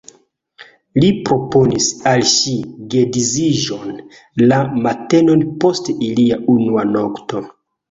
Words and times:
Li 1.03 1.09
proponis 1.27 1.89
al 2.11 2.25
ŝi 2.31 2.55
geedziĝon 2.95 3.93
la 4.47 4.59
matenon 4.89 5.47
post 5.67 5.95
ilia 6.09 6.43
unua 6.59 6.91
nokto. 6.99 7.47